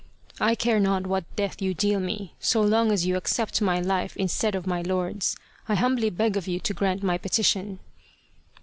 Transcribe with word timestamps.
"I 0.51 0.55
care 0.55 0.79
not 0.79 1.05
what 1.05 1.25
death 1.35 1.61
you 1.61 1.75
deal 1.75 1.99
me, 1.99 2.33
so 2.39 2.59
long 2.59 2.91
as 2.91 3.05
you 3.05 3.15
accept 3.15 3.61
my 3.61 3.79
life 3.79 4.17
instead 4.17 4.55
of 4.55 4.65
my 4.65 4.81
lord's. 4.81 5.37
I 5.69 5.75
humbly 5.75 6.09
beg 6.09 6.35
of 6.35 6.47
you 6.47 6.59
to 6.59 6.73
grant 6.73 7.03
my 7.03 7.19
petition." 7.19 7.77